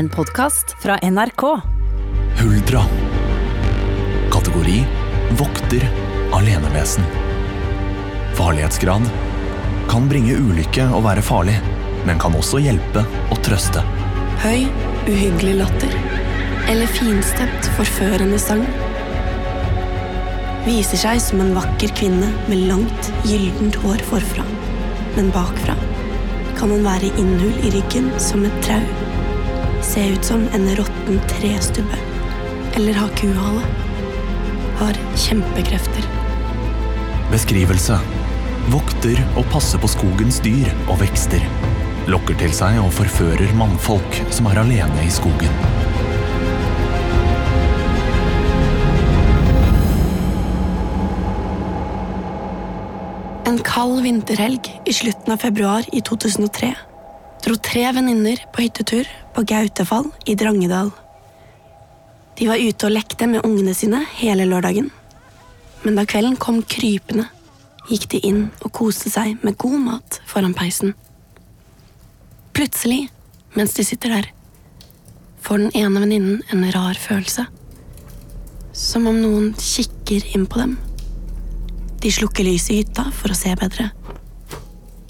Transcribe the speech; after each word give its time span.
En 0.00 0.08
podkast 0.08 0.76
fra 0.82 0.98
NRK. 1.02 1.42
Huldra. 2.40 2.82
Kategori 4.32 4.86
vokter 5.38 5.82
alenevesen. 6.32 7.04
Farlighetsgrad 8.38 9.10
kan 9.90 10.08
bringe 10.08 10.38
ulykke 10.40 10.86
og 10.96 11.04
være 11.04 11.24
farlig, 11.26 11.58
men 12.08 12.22
kan 12.22 12.38
også 12.38 12.62
hjelpe 12.64 13.02
og 13.28 13.42
trøste. 13.44 13.84
Høy, 14.40 14.70
uhyggelig 15.04 15.58
latter. 15.60 15.92
Eller 16.72 16.88
finstemt, 16.96 17.68
forførende 17.76 18.40
sang. 18.40 18.64
Viser 20.64 21.04
seg 21.04 21.20
som 21.26 21.44
en 21.44 21.52
vakker 21.60 21.92
kvinne 22.00 22.32
med 22.48 22.64
langt, 22.72 23.12
gyllent 23.28 23.76
hår 23.84 24.08
forfra. 24.08 24.48
Men 25.18 25.28
bakfra 25.36 25.76
kan 26.56 26.72
hun 26.72 26.88
være 26.88 27.12
innhull 27.20 27.66
i 27.68 27.76
ryggen 27.76 28.08
som 28.16 28.48
et 28.48 28.62
trau. 28.64 29.19
Se 29.82 30.08
ut 30.08 30.24
som 30.24 30.48
en 30.52 30.76
råtten 30.76 31.20
trestubbe. 31.28 31.96
Eller 32.74 32.94
ha 32.94 33.08
kuhale. 33.08 33.62
Har 34.76 34.96
kjempekrefter. 35.16 36.04
Beskrivelse. 37.32 37.96
Vokter 38.70 39.22
og 39.40 39.48
passer 39.52 39.80
på 39.80 39.88
skogens 39.88 40.42
dyr 40.44 40.68
og 40.86 41.00
vekster. 41.00 41.44
Lokker 42.12 42.36
til 42.42 42.52
seg 42.54 42.76
og 42.82 42.92
forfører 42.92 43.54
mannfolk 43.56 44.20
som 44.28 44.50
er 44.50 44.60
alene 44.60 45.06
i 45.06 45.10
skogen. 45.12 45.56
En 53.48 53.58
kald 53.64 54.04
vinterhelg 54.04 54.70
i 54.84 54.94
slutten 54.94 55.34
av 55.34 55.40
februar 55.42 55.88
i 55.90 56.04
2003 56.04 56.74
dro 57.44 57.56
tre 57.56 57.86
venninner 57.96 58.42
på 58.52 58.66
hyttetur 58.66 59.08
på 59.34 59.44
Gautefall 59.46 60.10
i 60.26 60.34
Drangedal. 60.34 60.90
De 62.38 62.48
var 62.48 62.60
ute 62.60 62.88
og 62.88 62.94
lekte 62.94 63.28
med 63.28 63.44
ungene 63.44 63.74
sine 63.76 64.02
hele 64.16 64.46
lørdagen. 64.48 64.90
Men 65.84 65.96
da 65.96 66.06
kvelden 66.08 66.38
kom 66.40 66.62
krypende, 66.64 67.26
gikk 67.88 68.08
de 68.12 68.20
inn 68.26 68.42
og 68.60 68.72
koste 68.76 69.12
seg 69.12 69.40
med 69.44 69.58
god 69.60 69.78
mat 69.84 70.20
foran 70.28 70.56
peisen. 70.56 70.94
Plutselig, 72.56 73.08
mens 73.56 73.74
de 73.76 73.84
sitter 73.86 74.14
der, 74.16 74.30
får 75.40 75.64
den 75.64 75.76
ene 75.82 76.02
venninnen 76.02 76.42
en 76.52 76.66
rar 76.74 76.98
følelse. 77.00 77.46
Som 78.76 79.08
om 79.10 79.20
noen 79.20 79.52
kikker 79.58 80.26
inn 80.34 80.46
på 80.48 80.60
dem. 80.60 80.76
De 82.00 82.12
slukker 82.12 82.46
lyset 82.46 82.72
i 82.72 82.80
hytta 82.80 83.10
for 83.12 83.32
å 83.32 83.36
se 83.36 83.52
bedre. 83.60 83.90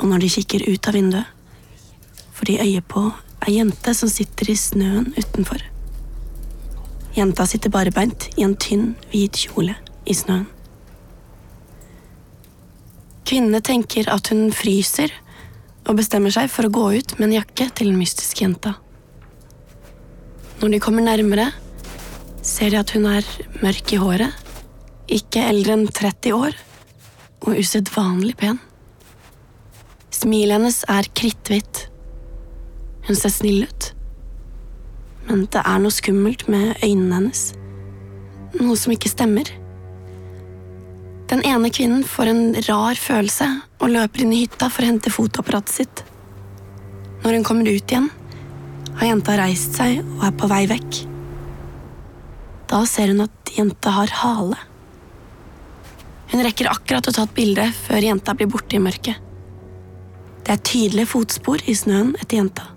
Og 0.01 0.09
når 0.11 0.25
de 0.25 0.35
kikker 0.35 0.65
ut 0.67 0.89
av 0.89 0.97
vinduet, 0.97 1.27
får 2.35 2.51
de 2.51 2.63
øye 2.65 2.83
på 2.83 3.11
ei 3.47 3.57
jente 3.57 3.95
som 3.97 4.11
sitter 4.13 4.51
i 4.53 4.57
snøen 4.59 5.13
utenfor. 5.17 5.63
Jenta 7.17 7.47
sitter 7.49 7.73
barbeint 7.73 8.29
i 8.37 8.45
en 8.47 8.55
tynn, 8.61 8.95
hvit 9.11 9.39
kjole 9.45 9.75
i 10.07 10.17
snøen. 10.17 10.47
Kvinnene 13.27 13.61
tenker 13.63 14.09
at 14.11 14.33
hun 14.33 14.49
fryser, 14.55 15.13
og 15.89 15.97
bestemmer 15.99 16.33
seg 16.35 16.51
for 16.53 16.67
å 16.67 16.73
gå 16.75 16.87
ut 16.99 17.17
med 17.19 17.29
en 17.29 17.37
jakke 17.41 17.69
til 17.75 17.91
den 17.91 17.99
mystiske 17.99 18.45
jenta. 18.45 18.75
Når 20.61 20.75
de 20.75 20.81
kommer 20.83 21.07
nærmere, 21.07 21.49
ser 22.45 22.73
de 22.75 22.81
at 22.81 22.93
hun 22.95 23.07
er 23.09 23.27
mørk 23.63 23.95
i 23.95 24.01
håret, 24.01 24.35
ikke 25.11 25.43
eldre 25.51 25.77
enn 25.79 25.87
30 25.89 26.37
år, 26.37 26.59
og 27.47 27.57
usedvanlig 27.57 28.37
pen. 28.39 28.61
Smilet 30.15 30.59
hennes 30.59 30.83
er 30.91 31.09
kritthvitt. 31.17 31.87
Hun 33.11 33.17
ser 33.19 33.33
snill 33.35 33.65
ut. 33.67 33.89
Men 35.27 35.49
det 35.51 35.65
er 35.67 35.81
noe 35.83 35.91
skummelt 35.91 36.45
med 36.47 36.77
øynene 36.79 37.17
hennes. 37.17 37.41
Noe 38.55 38.77
som 38.79 38.95
ikke 38.95 39.11
stemmer. 39.11 39.51
Den 41.33 41.43
ene 41.43 41.73
kvinnen 41.75 42.07
får 42.07 42.31
en 42.31 42.47
rar 42.69 43.03
følelse 43.03 43.49
og 43.81 43.91
løper 43.97 44.23
inn 44.23 44.37
i 44.37 44.45
hytta 44.45 44.71
for 44.71 44.87
å 44.87 44.93
hente 44.93 45.11
fotoapparatet 45.11 45.75
sitt. 45.75 46.05
Når 47.25 47.41
hun 47.41 47.49
kommer 47.51 47.67
ut 47.67 47.83
igjen, 47.83 48.09
har 49.03 49.11
jenta 49.11 49.37
reist 49.43 49.75
seg 49.83 50.05
og 50.05 50.25
er 50.31 50.39
på 50.39 50.55
vei 50.55 50.63
vekk. 50.71 51.03
Da 52.71 52.85
ser 52.87 53.11
hun 53.11 53.27
at 53.27 53.55
jenta 53.59 53.99
har 53.99 54.19
hale. 54.23 54.63
Hun 56.31 56.47
rekker 56.47 56.71
akkurat 56.71 57.11
å 57.11 57.19
ta 57.19 57.27
et 57.27 57.35
bilde 57.35 57.73
før 57.89 58.13
jenta 58.13 58.39
blir 58.39 58.55
borte 58.55 58.79
i 58.79 58.87
mørket. 58.87 59.19
Det 60.47 60.55
er 60.55 60.69
tydelige 60.77 61.11
fotspor 61.11 61.67
i 61.67 61.75
snøen 61.75 62.15
etter 62.21 62.39
jenta, 62.39 62.71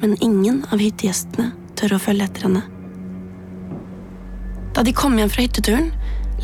men 0.00 0.16
ingen 0.20 0.64
av 0.72 0.80
hyttegjestene 0.82 1.52
tør 1.78 1.96
å 1.96 2.00
følge 2.02 2.26
etter 2.28 2.48
henne. 2.48 2.62
Da 4.76 4.84
de 4.84 4.92
kom 4.96 5.16
hjem 5.16 5.30
fra 5.32 5.44
hytteturen, 5.44 5.90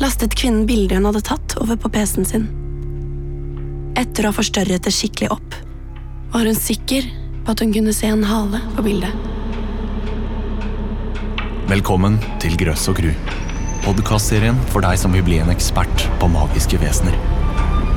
lastet 0.01 0.33
kvinnen 0.37 0.65
bildet 0.69 0.97
hun 0.97 1.09
hadde 1.09 1.21
tatt, 1.25 1.57
over 1.61 1.77
på 1.77 1.91
PC-en 1.93 2.25
sin. 2.25 2.47
Etter 3.99 4.25
å 4.25 4.31
ha 4.31 4.37
forstørret 4.37 4.87
det 4.87 4.93
skikkelig 4.93 5.29
opp, 5.35 5.59
var 6.33 6.49
hun 6.49 6.57
sikker 6.57 7.05
på 7.43 7.53
at 7.53 7.61
hun 7.61 7.73
kunne 7.75 7.93
se 7.93 8.09
en 8.09 8.25
hale 8.25 8.61
på 8.73 8.87
bildet. 8.87 9.13
Velkommen 11.69 12.17
til 12.41 12.57
Grøss 12.59 12.87
og 12.91 12.97
Gru. 12.99 13.11
Podkastserien 13.85 14.57
for 14.73 14.85
deg 14.85 14.97
som 14.99 15.13
vil 15.13 15.25
bli 15.27 15.39
en 15.43 15.51
ekspert 15.53 16.07
på 16.21 16.29
magiske 16.31 16.79
vesener. 16.81 17.15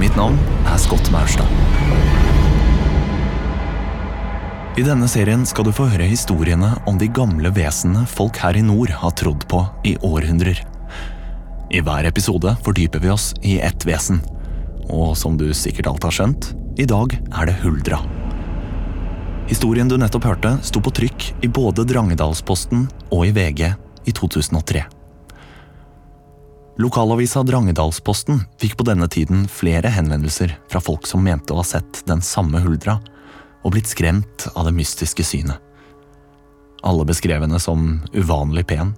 Mitt 0.01 0.17
navn 0.19 0.37
er 0.69 0.77
Scott 0.83 1.09
Maurstad. 1.15 1.49
I 4.77 4.83
denne 4.85 5.07
serien 5.09 5.41
skal 5.49 5.65
du 5.65 5.71
få 5.73 5.87
høre 5.89 6.05
historiene 6.05 6.75
om 6.85 6.99
de 7.01 7.07
gamle 7.09 7.49
vesenene 7.57 8.03
folk 8.13 8.37
her 8.43 8.59
i 8.59 8.65
nord 8.65 8.91
har 8.93 9.15
trodd 9.17 9.47
på 9.49 9.63
i 9.89 9.95
århundrer. 10.05 10.59
I 11.73 11.81
hver 11.81 12.05
episode 12.05 12.53
fordyper 12.67 13.01
vi 13.01 13.09
oss 13.09 13.31
i 13.41 13.55
ett 13.65 13.87
vesen. 13.89 14.21
Og 14.93 15.15
som 15.17 15.39
du 15.41 15.49
sikkert 15.57 15.89
alt 15.89 16.05
har 16.05 16.13
skjønt, 16.19 16.51
i 16.77 16.85
dag 16.85 17.17
er 17.17 17.49
det 17.49 17.57
Huldra. 17.63 18.03
Historien 19.49 19.89
du 19.89 19.97
nettopp 19.97 20.29
hørte, 20.29 20.53
sto 20.61 20.85
på 20.85 20.93
trykk 20.93 21.31
i 21.41 21.49
både 21.49 21.89
Drangedalsposten 21.89 22.85
og 23.09 23.27
i 23.31 23.33
VG 23.33 23.65
i 23.73 24.13
2003. 24.13 24.85
Lokalavisa 26.85 27.41
Drangedalsposten 27.49 28.45
fikk 28.61 28.77
på 28.77 28.85
denne 28.93 29.09
tiden 29.09 29.49
flere 29.49 29.89
henvendelser 29.97 30.53
fra 30.69 30.85
folk 30.85 31.09
som 31.09 31.25
mente 31.25 31.57
å 31.57 31.63
ha 31.63 31.65
sett 31.65 32.05
den 32.05 32.21
samme 32.21 32.61
Huldra, 32.61 33.01
og 33.67 33.75
blitt 33.75 33.91
skremt 33.91 34.47
av 34.55 34.69
det 34.69 34.77
mystiske 34.77 35.27
synet. 35.27 35.59
Alle 36.87 37.07
beskrev 37.09 37.43
henne 37.43 37.59
som 37.59 37.99
uvanlig 38.15 38.63
pen, 38.71 38.93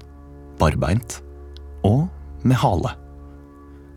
barbeint 0.60 1.22
og 1.86 2.08
med 2.44 2.60
hale. 2.60 2.92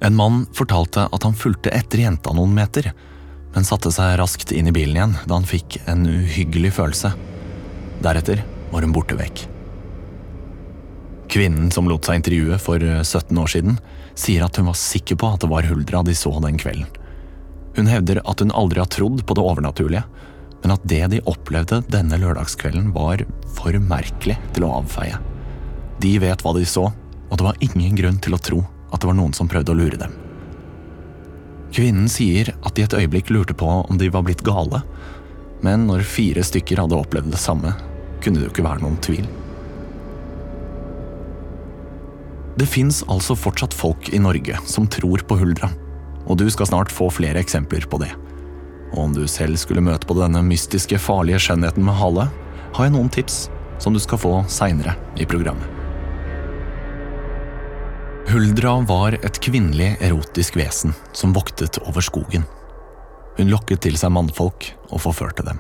En 0.02 0.16
mann 0.16 0.46
fortalte 0.56 1.10
at 1.12 1.26
han 1.28 1.36
fulgte 1.38 1.74
etter 1.76 2.06
jenta 2.06 2.32
noen 2.34 2.54
meter, 2.56 2.94
men 3.52 3.68
satte 3.68 3.92
seg 3.92 4.16
raskt 4.22 4.54
inn 4.56 4.72
i 4.72 4.74
bilen 4.76 4.96
igjen 4.96 5.18
da 5.28 5.36
han 5.36 5.50
fikk 5.50 5.82
en 5.92 6.08
uhyggelig 6.08 6.72
følelse. 6.80 7.12
Deretter 8.02 8.46
var 8.72 8.88
hun 8.88 8.96
borte 8.96 9.18
vekk. 9.20 9.44
Kvinnen 11.32 11.70
som 11.72 11.88
lot 11.88 12.08
seg 12.08 12.22
intervjue 12.22 12.58
for 12.60 12.80
17 12.80 13.38
år 13.40 13.52
siden, 13.52 13.78
sier 14.16 14.48
at 14.48 14.58
hun 14.60 14.72
var 14.72 14.80
sikker 14.80 15.20
på 15.20 15.36
at 15.36 15.44
det 15.44 15.52
var 15.52 15.68
Huldra 15.68 16.02
de 16.08 16.16
så 16.16 16.32
den 16.44 16.60
kvelden. 16.60 16.88
Hun 17.76 17.88
hevder 17.88 18.20
at 18.28 18.42
hun 18.44 18.52
aldri 18.56 18.82
har 18.82 18.90
trodd 18.92 19.24
på 19.28 19.36
det 19.38 19.44
overnaturlige, 19.44 20.04
men 20.62 20.76
at 20.76 20.84
det 20.88 21.04
de 21.14 21.22
opplevde 21.30 21.82
denne 21.92 22.20
lørdagskvelden 22.22 22.92
var 22.96 23.24
for 23.56 23.76
merkelig 23.82 24.38
til 24.56 24.68
å 24.68 24.76
avfeie. 24.82 25.18
De 26.02 26.16
vet 26.22 26.44
hva 26.44 26.54
de 26.58 26.66
så, 26.66 26.90
og 27.30 27.40
det 27.40 27.48
var 27.48 27.64
ingen 27.64 27.98
grunn 27.98 28.20
til 28.22 28.36
å 28.36 28.42
tro 28.42 28.62
at 28.92 29.02
det 29.02 29.10
var 29.10 29.18
noen 29.18 29.34
som 29.36 29.50
prøvde 29.50 29.74
å 29.74 29.78
lure 29.78 30.00
dem. 30.00 30.14
Kvinnen 31.72 32.10
sier 32.12 32.52
at 32.60 32.76
de 32.76 32.84
et 32.84 32.98
øyeblikk 32.98 33.32
lurte 33.32 33.56
på 33.56 33.68
om 33.82 34.00
de 34.00 34.10
var 34.12 34.26
blitt 34.28 34.44
gale, 34.44 34.82
men 35.64 35.86
når 35.88 36.04
fire 36.08 36.44
stykker 36.44 36.82
hadde 36.82 36.98
opplevd 36.98 37.32
det 37.32 37.40
samme, 37.40 37.72
kunne 38.22 38.42
det 38.42 38.50
jo 38.50 38.54
ikke 38.54 38.66
være 38.66 38.84
noen 38.84 39.00
tvil. 39.04 39.30
Det 42.60 42.68
fins 42.68 43.00
altså 43.10 43.38
fortsatt 43.40 43.74
folk 43.74 44.12
i 44.14 44.20
Norge 44.22 44.58
som 44.70 44.90
tror 44.92 45.24
på 45.26 45.38
Huldra, 45.40 45.72
og 46.28 46.42
du 46.42 46.50
skal 46.52 46.68
snart 46.70 46.92
få 46.94 47.08
flere 47.14 47.40
eksempler 47.42 47.88
på 47.90 48.02
det. 48.04 48.12
Og 48.92 49.06
om 49.06 49.14
du 49.16 49.24
selv 49.30 49.60
skulle 49.62 49.84
møte 49.84 50.08
på 50.08 50.18
denne 50.20 50.44
mystiske, 50.46 51.00
farlige 51.00 51.40
skjønnheten 51.46 51.86
med 51.86 51.96
hale, 52.00 52.28
har 52.76 52.88
jeg 52.88 52.96
noen 52.96 53.12
tips 53.12 53.46
som 53.82 53.96
du 53.96 54.02
skal 54.04 54.20
få 54.22 54.34
seinere 54.52 54.96
i 55.20 55.28
programmet. 55.28 55.68
Huldra 58.32 58.78
var 58.88 59.18
et 59.18 59.40
kvinnelig 59.44 59.96
erotisk 60.00 60.56
vesen 60.60 60.94
som 61.18 61.34
voktet 61.36 61.82
over 61.84 62.04
skogen. 62.06 62.46
Hun 63.36 63.50
lokket 63.52 63.82
til 63.88 63.98
seg 64.00 64.14
mannfolk 64.14 64.70
og 64.92 65.02
forførte 65.04 65.44
dem. 65.48 65.60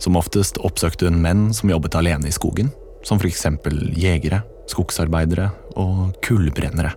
Som 0.00 0.16
oftest 0.16 0.58
oppsøkte 0.64 1.10
hun 1.10 1.20
menn 1.20 1.50
som 1.54 1.70
jobbet 1.70 1.98
alene 1.98 2.30
i 2.30 2.34
skogen, 2.34 2.72
som 3.06 3.20
for 3.20 3.28
eksempel 3.28 3.76
jegere, 3.98 4.40
skogsarbeidere 4.70 5.50
og 5.78 6.16
kullbrennere. 6.24 6.94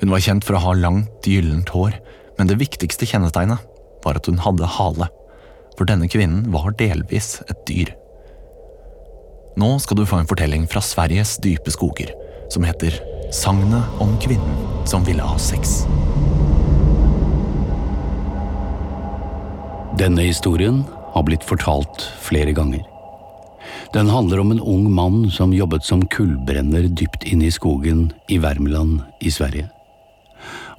Hun 0.00 0.10
var 0.10 0.24
kjent 0.24 0.46
for 0.46 0.58
å 0.58 0.64
ha 0.64 0.74
langt, 0.78 1.28
gyllent 1.28 1.70
hår, 1.74 1.98
men 2.38 2.48
det 2.48 2.58
viktigste 2.58 3.06
kjennetegnet 3.06 3.62
var 4.04 4.18
at 4.18 4.28
hun 4.30 4.40
hadde 4.42 4.68
hale, 4.78 5.08
for 5.78 5.88
denne 5.88 6.08
kvinnen 6.10 6.50
var 6.52 6.74
delvis 6.78 7.40
et 7.48 7.66
dyr. 7.68 7.92
Nå 9.60 9.74
skal 9.84 9.98
du 9.98 10.06
få 10.08 10.22
en 10.22 10.28
fortelling 10.28 10.64
fra 10.70 10.80
Sveriges 10.84 11.36
dype 11.44 11.72
skoger, 11.72 12.12
som 12.52 12.64
heter 12.64 12.96
Sagnet 13.32 14.00
om 14.00 14.14
kvinnen 14.20 14.86
som 14.88 15.04
ville 15.04 15.24
ha 15.24 15.38
sex. 15.40 15.82
Denne 20.00 20.24
historien 20.24 20.82
har 21.12 21.24
blitt 21.28 21.44
fortalt 21.44 22.08
flere 22.20 22.52
ganger. 22.56 22.82
Den 23.92 24.08
handler 24.08 24.40
om 24.40 24.50
en 24.50 24.60
ung 24.60 24.88
mann 24.92 25.30
som 25.30 25.52
jobbet 25.52 25.84
som 25.84 26.06
kullbrenner 26.06 26.88
dypt 26.88 27.24
inne 27.28 27.46
i 27.48 27.52
skogen 27.52 28.12
i 28.28 28.38
Värmland 28.40 29.00
i 29.20 29.30
Sverige. 29.30 29.68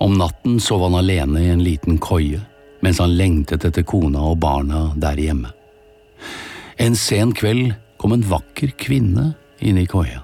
Om 0.01 0.17
natten 0.17 0.59
sov 0.59 0.81
han 0.83 0.97
alene 0.97 1.43
i 1.45 1.51
en 1.53 1.63
liten 1.63 1.97
koie, 2.01 2.41
mens 2.83 2.99
han 2.99 3.15
lengtet 3.17 3.63
etter 3.65 3.85
kona 3.87 4.21
og 4.33 4.41
barna 4.43 4.89
der 4.99 5.19
hjemme. 5.19 5.53
En 6.77 6.97
sen 6.99 7.31
kveld 7.37 7.73
kom 8.01 8.15
en 8.15 8.25
vakker 8.27 8.73
kvinne 8.79 9.31
inn 9.63 9.79
i 9.79 9.87
koia. 9.87 10.21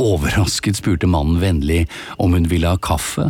Overrasket 0.00 0.78
spurte 0.78 1.10
mannen 1.10 1.42
vennlig 1.42 1.84
om 2.16 2.32
hun 2.32 2.48
ville 2.48 2.70
ha 2.70 2.80
kaffe, 2.80 3.28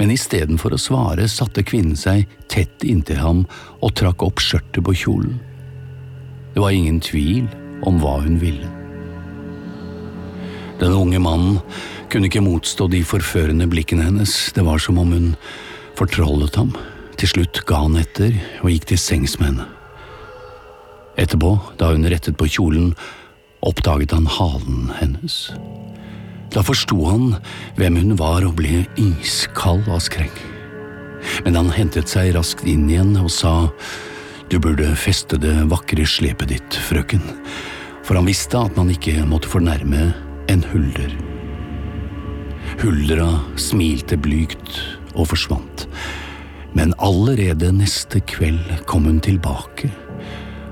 men 0.00 0.10
istedenfor 0.10 0.74
å 0.74 0.80
svare 0.80 1.28
satte 1.30 1.62
kvinnen 1.62 1.98
seg 1.98 2.24
tett 2.50 2.82
inntil 2.86 3.20
ham 3.20 3.44
og 3.84 3.94
trakk 4.00 4.24
opp 4.24 4.40
skjørtet 4.42 4.80
på 4.86 4.96
kjolen. 5.04 5.36
Det 6.54 6.64
var 6.64 6.74
ingen 6.74 7.02
tvil 7.04 7.44
om 7.86 8.00
hva 8.02 8.18
hun 8.24 8.40
ville. 8.40 8.72
Den 10.80 10.94
unge 10.94 11.20
mannen 11.20 11.58
kunne 12.08 12.30
ikke 12.30 12.42
motstå 12.42 12.88
de 12.90 13.02
forførende 13.06 13.68
blikkene 13.70 14.06
hennes, 14.06 14.34
det 14.56 14.64
var 14.64 14.80
som 14.82 14.98
om 15.02 15.12
hun 15.12 15.34
fortrollet 15.98 16.56
ham. 16.56 16.72
Til 17.18 17.32
slutt 17.32 17.64
ga 17.66 17.82
han 17.82 17.98
etter 17.98 18.36
og 18.62 18.70
gikk 18.70 18.92
til 18.92 19.00
sengs 19.02 19.38
med 19.40 19.50
henne. 19.50 19.68
Etterpå, 21.18 21.56
da 21.80 21.90
hun 21.90 22.06
rettet 22.06 22.36
på 22.38 22.46
kjolen, 22.46 22.92
oppdaget 23.66 24.14
han 24.14 24.28
halen 24.30 24.92
hennes. 25.00 25.48
Da 26.54 26.62
forsto 26.62 27.00
han 27.08 27.32
hvem 27.78 27.98
hun 27.98 28.14
var 28.20 28.46
og 28.46 28.54
ble 28.60 28.84
iskald 29.02 29.88
av 29.90 30.04
skrekk. 30.06 30.38
Men 31.42 31.58
han 31.58 31.72
hentet 31.74 32.06
seg 32.12 32.30
raskt 32.36 32.62
inn 32.70 32.86
igjen 32.86 33.16
og 33.18 33.32
sa 33.34 33.54
du 34.48 34.56
burde 34.62 34.94
feste 34.96 35.36
det 35.42 35.56
vakre 35.68 36.06
slepet 36.08 36.54
ditt, 36.54 36.78
frøken, 36.86 37.20
for 38.06 38.16
han 38.16 38.28
visste 38.30 38.62
at 38.62 38.78
man 38.78 38.88
ikke 38.94 39.26
måtte 39.28 39.50
fornærme 39.50 40.06
en 40.48 40.62
hulder. 40.70 41.12
Huldra 42.78 43.26
smilte 43.60 44.16
blygt 44.16 44.78
og 45.18 45.28
forsvant, 45.34 45.84
men 46.76 46.94
allerede 46.98 47.70
neste 47.72 48.20
kveld 48.20 48.84
kom 48.86 49.08
hun 49.08 49.20
tilbake, 49.24 49.90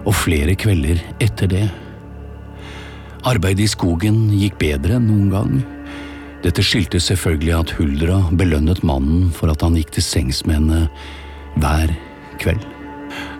og 0.06 0.14
flere 0.14 0.54
kvelder 0.58 1.00
etter 1.22 1.50
det. 1.50 1.64
Arbeidet 3.26 3.64
i 3.64 3.72
skogen 3.72 4.28
gikk 4.36 4.58
bedre 4.60 5.00
enn 5.00 5.08
noen 5.10 5.30
gang. 5.32 5.54
Dette 6.44 6.62
skyldtes 6.62 7.08
selvfølgelig 7.10 7.54
at 7.56 7.72
Huldra 7.78 8.20
belønnet 8.38 8.84
mannen 8.86 9.30
for 9.34 9.50
at 9.50 9.64
han 9.66 9.78
gikk 9.78 9.96
til 9.96 10.04
sengs 10.06 10.44
med 10.46 10.60
henne 10.60 10.82
hver 11.58 11.94
kveld. 12.42 12.62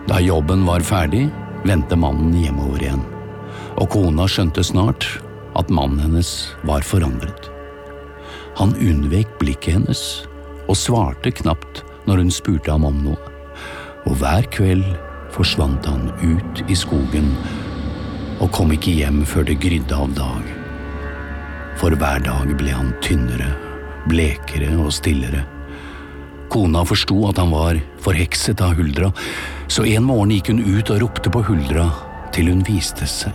Da 0.09 0.19
jobben 0.23 0.64
var 0.67 0.82
ferdig, 0.87 1.26
vendte 1.67 1.99
mannen 1.99 2.35
hjemover 2.35 2.82
igjen, 2.82 3.05
og 3.76 3.91
kona 3.94 4.26
skjønte 4.31 4.64
snart 4.67 5.06
at 5.59 5.70
mannen 5.73 6.02
hennes 6.02 6.32
var 6.69 6.82
forandret. 6.87 7.50
Han 8.56 8.73
unnvek 8.81 9.37
blikket 9.41 9.76
hennes 9.76 10.02
og 10.67 10.79
svarte 10.81 11.31
knapt 11.43 11.85
når 12.06 12.23
hun 12.23 12.32
spurte 12.35 12.73
ham 12.73 12.87
om 12.88 13.03
noe, 13.05 13.32
og 14.06 14.19
hver 14.20 14.47
kveld 14.55 14.85
forsvant 15.35 15.87
han 15.87 16.11
ut 16.23 16.62
i 16.70 16.76
skogen 16.79 17.32
og 18.41 18.53
kom 18.53 18.73
ikke 18.75 18.94
hjem 18.99 19.23
før 19.29 19.47
det 19.49 19.58
grydde 19.62 19.97
av 19.97 20.12
dag. 20.17 20.49
For 21.81 21.97
hver 21.97 22.23
dag 22.25 22.53
ble 22.56 22.73
han 22.73 22.93
tynnere, 23.05 23.50
blekere 24.08 24.73
og 24.81 24.93
stillere. 24.94 25.44
Kona 26.53 26.85
forsto 26.87 27.17
at 27.29 27.41
han 27.41 27.50
var 27.53 27.81
forhekset 28.05 28.61
av 28.64 28.76
Huldra, 28.79 29.11
så 29.69 29.85
en 29.88 30.06
morgen 30.06 30.35
gikk 30.37 30.52
hun 30.52 30.62
ut 30.62 30.93
og 30.94 31.02
ropte 31.02 31.32
på 31.32 31.43
Huldra 31.49 31.88
til 32.37 32.52
hun 32.52 32.62
viste 32.67 33.09
seg. 33.09 33.35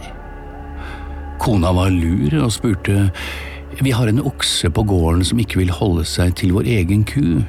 Kona 1.41 1.73
var 1.73 1.89
lur 1.89 2.35
og 2.43 2.53
spurte 2.53 3.09
Vi 3.81 3.91
har 3.95 4.07
en 4.07 4.21
okse 4.21 4.69
på 4.69 4.83
gården 4.85 5.23
som 5.25 5.39
ikke 5.41 5.61
vil 5.63 5.71
holde 5.73 6.05
seg 6.05 6.35
til 6.37 6.53
vår 6.53 6.67
egen 6.69 7.05
ku. 7.07 7.41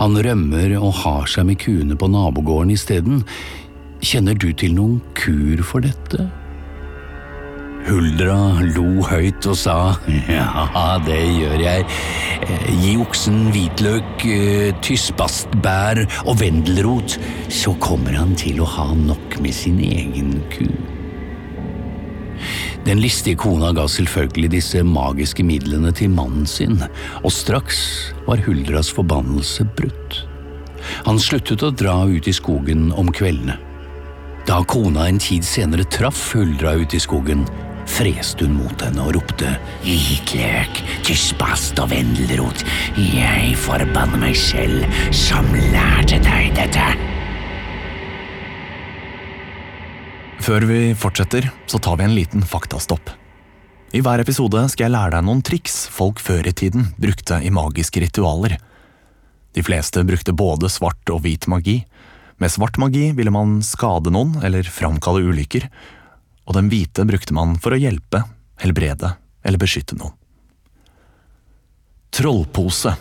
Han 0.00 0.18
rømmer 0.22 0.76
og 0.80 0.92
har 1.02 1.30
seg 1.30 1.46
med 1.50 1.60
kuene 1.62 1.98
på 1.98 2.08
nabogården 2.12 2.74
isteden. 2.74 3.22
Kjenner 4.04 4.36
du 4.36 4.50
til 4.52 4.74
noen 4.76 5.00
kur 5.16 5.62
for 5.66 5.84
dette? 5.84 6.28
Huldra 7.86 8.58
lo 8.74 9.04
høyt 9.06 9.46
og 9.46 9.54
sa 9.60 9.76
ja, 10.38 10.86
det 11.06 11.20
gjør 11.36 11.60
jeg. 11.62 11.86
Eh, 12.42 12.66
Gi 12.82 12.96
oksen 12.98 13.52
hvitløk, 13.54 14.26
eh, 14.26 14.72
tyspastbær 14.82 16.02
og 16.24 16.34
vendelrot, 16.42 17.18
så 17.46 17.76
kommer 17.82 18.18
han 18.18 18.34
til 18.38 18.58
å 18.64 18.68
ha 18.76 18.90
nok 18.98 19.38
med 19.42 19.54
sin 19.54 19.78
egen 19.86 20.40
ku. 20.50 20.66
Den 22.86 23.00
listige 23.02 23.34
kona 23.34 23.72
ga 23.74 23.88
selvfølgelig 23.90 24.50
disse 24.52 24.82
magiske 24.86 25.42
midlene 25.42 25.90
til 25.90 26.12
mannen 26.14 26.46
sin, 26.46 26.78
og 27.24 27.32
straks 27.34 27.80
var 28.28 28.38
Huldras 28.46 28.92
forbannelse 28.94 29.66
brutt. 29.74 30.20
Han 31.08 31.18
sluttet 31.18 31.64
å 31.66 31.72
dra 31.74 31.96
ut 32.06 32.28
i 32.30 32.34
skogen 32.36 32.92
om 32.94 33.10
kveldene. 33.10 33.56
Da 34.46 34.60
kona 34.70 35.08
en 35.10 35.18
tid 35.18 35.42
senere 35.42 35.88
traff 35.90 36.28
Huldra 36.36 36.76
ute 36.78 37.00
i 37.00 37.02
skogen, 37.02 37.42
freste 37.90 38.46
hun 38.46 38.60
mot 38.60 38.86
henne 38.86 39.02
og 39.02 39.16
ropte 39.18 39.56
Hvitløk, 39.82 40.78
tyspast 41.06 41.82
og 41.82 41.90
vendelrot, 41.90 42.62
jeg 42.94 43.58
forbanner 43.66 44.28
meg 44.28 44.38
selv 44.38 44.86
som 45.26 45.50
lærte 45.74 46.22
deg 46.22 46.54
dette. 46.54 47.15
Før 50.42 50.66
vi 50.68 50.80
fortsetter, 50.94 51.48
så 51.66 51.78
tar 51.82 51.96
vi 51.98 52.04
en 52.06 52.14
liten 52.14 52.44
faktastopp. 52.44 53.10
I 53.96 54.02
hver 54.04 54.20
episode 54.20 54.60
skal 54.68 54.86
jeg 54.86 54.94
lære 54.94 55.14
deg 55.14 55.24
noen 55.24 55.42
triks 55.46 55.86
folk 55.92 56.20
før 56.20 56.46
i 56.46 56.54
tiden 56.54 56.90
brukte 57.00 57.38
i 57.40 57.52
magiske 57.54 58.02
ritualer. 58.02 58.56
De 59.56 59.64
fleste 59.64 60.02
brukte 60.04 60.34
både 60.36 60.68
svart 60.68 61.12
og 61.14 61.22
hvit 61.24 61.46
magi. 61.48 61.78
Med 62.36 62.52
svart 62.52 62.76
magi 62.82 63.08
ville 63.16 63.32
man 63.32 63.60
skade 63.64 64.12
noen 64.12 64.34
eller 64.44 64.68
framkalle 64.68 65.24
ulykker, 65.24 65.68
og 66.46 66.58
den 66.58 66.68
hvite 66.70 67.06
brukte 67.08 67.34
man 67.34 67.56
for 67.62 67.72
å 67.72 67.80
hjelpe, 67.80 68.20
helbrede 68.60 69.14
eller 69.46 69.62
beskytte 69.62 69.96
noen. 69.96 70.12
Trollpose 72.16 72.92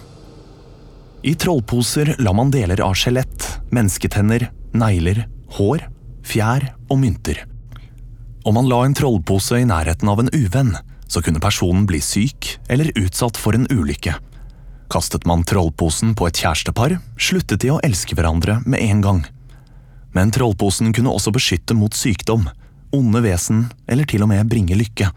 I 1.23 1.35
trollposer 1.39 2.15
la 2.23 2.33
man 2.35 2.49
deler 2.53 2.81
av 2.83 2.95
skjelett, 2.99 3.49
mennesketenner, 3.75 4.49
negler, 4.75 5.25
hår, 5.59 5.85
fjær 6.25 6.67
og 6.89 6.99
mynter. 7.01 7.43
Om 8.45 8.57
man 8.59 8.69
la 8.69 8.83
en 8.85 8.95
trollpose 8.97 9.61
i 9.61 9.67
nærheten 9.67 10.09
av 10.09 10.21
en 10.21 10.31
uvenn, 10.33 10.75
så 11.07 11.21
kunne 11.21 11.41
personen 11.41 11.85
bli 11.89 12.01
syk 12.01 12.55
eller 12.69 12.91
utsatt 12.97 13.37
for 13.37 13.57
en 13.57 13.67
ulykke. 13.69 14.15
Kastet 14.91 15.25
man 15.25 15.45
trollposen 15.47 16.13
på 16.17 16.27
et 16.29 16.41
kjærestepar, 16.43 16.99
sluttet 17.17 17.63
de 17.63 17.71
å 17.73 17.81
elske 17.85 18.17
hverandre 18.17 18.59
med 18.65 18.83
en 18.85 19.01
gang. 19.05 19.21
Men 20.13 20.33
trollposen 20.33 20.93
kunne 20.95 21.13
også 21.13 21.33
beskytte 21.35 21.77
mot 21.77 21.93
sykdom, 21.93 22.45
onde 22.95 23.21
vesen 23.25 23.65
eller 23.89 24.07
til 24.09 24.23
og 24.25 24.31
med 24.31 24.45
bringe 24.49 24.77
lykke. 24.77 25.09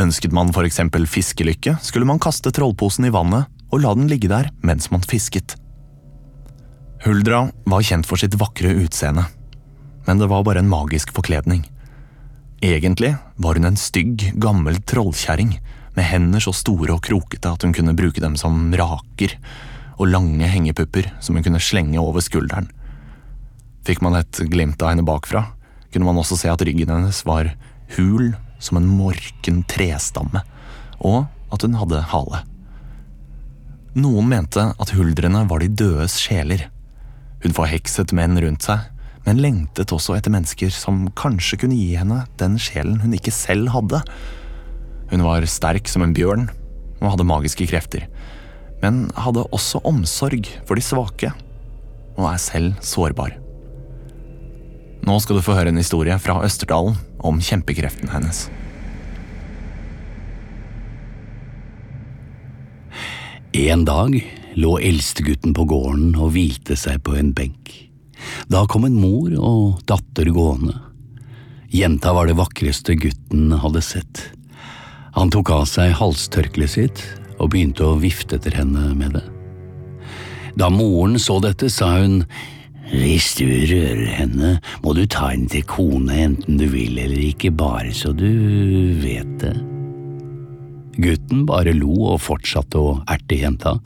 Ønsket 0.00 0.32
man 0.32 0.48
eksempel 0.64 1.04
fiskelykke, 1.06 1.76
skulle 1.84 2.08
man 2.08 2.18
kaste 2.18 2.50
trollposen 2.50 3.04
i 3.04 3.12
vannet 3.12 3.44
og 3.72 3.84
la 3.84 3.92
den 3.96 4.08
ligge 4.08 4.28
der 4.28 4.48
mens 4.64 4.90
man 4.90 5.04
fisket. 5.04 5.56
Huldra 7.04 7.50
var 7.66 7.82
kjent 7.82 8.06
for 8.06 8.16
sitt 8.20 8.36
vakre 8.38 8.72
utseende, 8.84 9.26
men 10.06 10.18
det 10.18 10.28
var 10.30 10.44
bare 10.46 10.62
en 10.62 10.70
magisk 10.70 11.12
forkledning. 11.14 11.64
Egentlig 12.62 13.16
var 13.42 13.58
hun 13.58 13.66
en 13.66 13.78
stygg, 13.78 14.32
gammel 14.38 14.78
trollkjerring 14.86 15.56
med 15.96 16.06
hender 16.08 16.42
så 16.42 16.54
store 16.56 16.94
og 16.94 17.02
krokete 17.04 17.50
at 17.50 17.64
hun 17.66 17.74
kunne 17.76 17.96
bruke 17.98 18.22
dem 18.22 18.36
som 18.40 18.70
raker, 18.78 19.34
og 19.98 20.08
lange 20.08 20.46
hengepupper 20.48 21.10
som 21.20 21.36
hun 21.36 21.44
kunne 21.44 21.62
slenge 21.62 22.00
over 22.00 22.24
skulderen. 22.24 22.70
Fikk 23.86 24.00
man 24.04 24.16
et 24.18 24.40
glimt 24.50 24.82
av 24.82 24.92
henne 24.92 25.06
bakfra, 25.06 25.48
kunne 25.92 26.08
man 26.08 26.18
også 26.22 26.38
se 26.40 26.50
at 26.50 26.62
ryggen 26.64 26.90
hennes 26.90 27.20
var 27.28 27.50
hul 27.96 28.32
som 28.62 28.78
en 28.78 28.88
morken 28.88 29.62
trestamme, 29.68 30.42
og 31.02 31.26
at 31.52 31.66
hun 31.66 31.76
hadde 31.76 32.04
hale. 32.14 32.44
Noen 33.98 34.30
mente 34.30 34.70
at 34.80 34.94
huldrene 34.96 35.42
var 35.50 35.60
de 35.60 35.68
dødes 35.68 36.14
sjeler. 36.22 36.68
Hun 37.42 37.52
forhekset 37.56 38.14
menn 38.16 38.38
rundt 38.40 38.64
seg, 38.64 38.86
men 39.26 39.42
lengtet 39.42 39.92
også 39.94 40.16
etter 40.16 40.32
mennesker 40.34 40.72
som 40.74 41.04
kanskje 41.18 41.60
kunne 41.62 41.78
gi 41.78 41.94
henne 41.98 42.24
den 42.40 42.58
sjelen 42.60 43.00
hun 43.02 43.14
ikke 43.16 43.34
selv 43.34 43.70
hadde. 43.74 44.02
Hun 45.12 45.24
var 45.26 45.46
sterk 45.50 45.90
som 45.90 46.02
en 46.06 46.14
bjørn 46.16 46.48
og 47.02 47.12
hadde 47.12 47.28
magiske 47.28 47.68
krefter, 47.70 48.08
men 48.82 49.06
hadde 49.18 49.46
også 49.54 49.82
omsorg 49.86 50.48
for 50.66 50.78
de 50.78 50.84
svake, 50.84 51.30
og 52.16 52.26
er 52.32 52.42
selv 52.42 52.74
sårbar. 52.84 53.36
Nå 55.02 55.18
skal 55.22 55.38
du 55.38 55.42
få 55.42 55.56
høre 55.56 55.72
en 55.72 55.80
historie 55.80 56.14
fra 56.22 56.38
Østerdalen 56.46 56.98
om 57.26 57.40
kjempekreften 57.42 58.10
hennes. 58.12 58.46
En 63.52 63.82
dag 63.84 64.14
lå 64.56 64.76
eldstegutten 64.80 65.52
på 65.56 65.66
gården 65.68 66.14
og 66.16 66.32
hvilte 66.36 66.78
seg 66.78 67.02
på 67.04 67.18
en 67.18 67.34
benk. 67.36 67.91
Da 68.52 68.64
kom 68.70 68.86
en 68.88 68.98
mor 68.98 69.32
og 69.38 69.82
datter 69.88 70.30
gående. 70.34 70.76
Jenta 71.72 72.12
var 72.12 72.28
det 72.28 72.36
vakreste 72.36 72.96
gutten 73.00 73.52
hadde 73.62 73.80
sett. 73.84 74.26
Han 75.16 75.30
tok 75.32 75.52
av 75.52 75.68
seg 75.68 75.94
halstørkleet 75.96 76.74
sitt 76.74 77.04
og 77.38 77.52
begynte 77.52 77.86
å 77.86 78.00
vifte 78.00 78.36
etter 78.38 78.54
henne 78.56 78.92
med 78.96 79.16
det. 79.16 79.24
Da 80.56 80.68
moren 80.72 81.16
så 81.20 81.38
dette, 81.40 81.70
sa 81.72 81.94
hun 81.96 82.22
hvis 82.92 83.30
du 83.38 83.46
rører 83.48 84.08
henne, 84.18 84.56
må 84.84 84.92
du 84.92 85.06
ta 85.08 85.30
henne 85.30 85.48
til 85.48 85.64
kone 85.64 86.12
enten 86.26 86.58
du 86.60 86.66
vil 86.68 86.98
eller 87.00 87.22
ikke, 87.24 87.54
bare 87.56 87.92
så 87.96 88.12
du 88.12 88.28
vet 89.00 89.30
det. 89.40 89.54
Gutten 91.00 91.46
bare 91.48 91.72
lo 91.72 92.12
og 92.12 92.20
fortsatte 92.20 92.76
å 92.76 92.98
erte 93.08 93.38
jenta. 93.40 93.78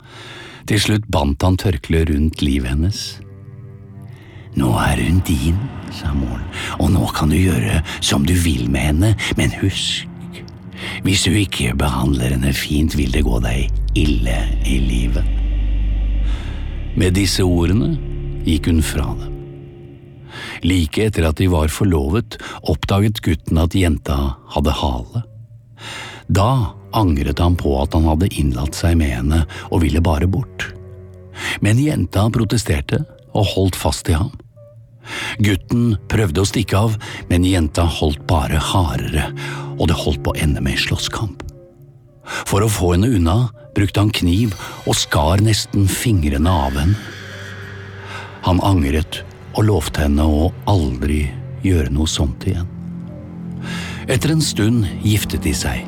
Til 0.67 0.83
slutt 0.83 1.07
bandt 1.07 1.45
han 1.47 1.55
tørkleet 1.55 2.11
rundt 2.11 2.43
livet 2.43 2.73
hennes. 2.73 3.05
Nå 4.57 4.73
er 4.81 5.01
hun 5.05 5.21
din, 5.27 5.57
sa 5.93 6.11
moren, 6.17 6.45
og 6.81 6.91
nå 6.93 7.07
kan 7.15 7.29
du 7.29 7.37
gjøre 7.37 7.81
som 8.01 8.25
du 8.25 8.33
vil 8.33 8.65
med 8.73 8.89
henne, 8.89 9.11
men 9.37 9.53
husk, 9.61 10.07
hvis 11.05 11.25
du 11.25 11.33
ikke 11.37 11.75
behandler 11.77 12.35
henne 12.35 12.53
fint, 12.53 12.95
vil 12.97 13.13
det 13.13 13.25
gå 13.25 13.39
deg 13.43 13.71
ille 13.97 14.37
i 14.65 14.77
livet. 14.81 15.25
Med 16.97 17.13
disse 17.17 17.45
ordene 17.45 17.93
gikk 18.45 18.69
hun 18.71 18.83
fra 18.85 19.07
dem. 19.17 19.33
Like 20.65 21.05
etter 21.05 21.27
at 21.29 21.37
de 21.37 21.47
var 21.49 21.69
forlovet, 21.73 22.37
oppdaget 22.69 23.21
gutten 23.25 23.61
at 23.61 23.77
jenta 23.77 24.17
hadde 24.53 24.73
hale. 24.79 25.23
Da 26.27 26.73
angret 26.97 27.39
han 27.39 27.55
på 27.59 27.75
at 27.81 27.93
han 27.93 28.07
hadde 28.09 28.31
innlatt 28.33 28.77
seg 28.77 28.97
med 28.99 29.13
henne 29.13 29.43
og 29.69 29.83
ville 29.85 30.01
bare 30.03 30.29
bort. 30.29 30.71
Men 31.61 31.81
jenta 31.81 32.25
protesterte 32.33 33.03
og 33.37 33.53
holdt 33.53 33.77
fast 33.77 34.09
i 34.09 34.17
ham. 34.17 34.33
Gutten 35.43 35.95
prøvde 36.11 36.43
å 36.43 36.47
stikke 36.47 36.79
av, 36.79 36.97
men 37.29 37.45
jenta 37.47 37.85
holdt 37.99 38.23
bare 38.29 38.59
hardere, 38.61 39.29
og 39.77 39.87
det 39.89 39.99
holdt 39.99 40.23
på 40.25 40.33
å 40.33 40.39
ende 40.41 40.63
med 40.63 40.79
slåsskamp. 40.81 41.43
For 42.47 42.63
å 42.63 42.71
få 42.71 42.93
henne 42.95 43.11
unna 43.15 43.37
brukte 43.77 44.01
han 44.03 44.11
kniv 44.11 44.55
og 44.85 44.97
skar 44.97 45.43
nesten 45.43 45.87
fingrene 45.91 46.51
av 46.51 46.79
henne. 46.79 46.97
Han 48.47 48.61
angret 48.63 49.21
og 49.57 49.67
lovte 49.67 50.05
henne 50.05 50.23
å 50.23 50.49
aldri 50.69 51.25
gjøre 51.65 51.91
noe 51.93 52.09
sånt 52.09 52.45
igjen. 52.47 52.67
Etter 54.07 54.31
en 54.31 54.43
stund 54.43 54.87
giftet 55.03 55.43
de 55.43 55.53
seg. 55.55 55.83